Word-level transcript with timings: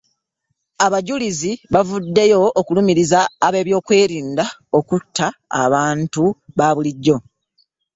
Abajulizi 0.85 1.51
bavuddeyo 1.73 2.41
okulumiriza 2.59 3.19
ab'ebyokwerinda 3.47 4.45
okutta 4.77 5.27
abantu 5.63 6.23
ba 6.57 6.67
bulijjo. 6.75 7.17